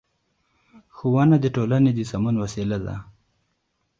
ښوونه 0.95 1.35
د 1.41 1.45
ټولنې 1.55 1.91
د 1.93 1.99
سمون 2.11 2.35
وسیله 2.43 2.77
ده 2.85 2.95